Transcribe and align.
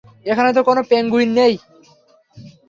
এখানে 0.25 0.49
তো 0.53 0.61
কোনো 0.63 0.81
পেঙ্গুইন 0.89 1.29
নেই। 1.33 1.53